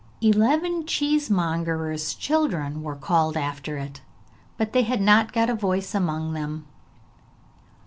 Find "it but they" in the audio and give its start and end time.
3.77-4.81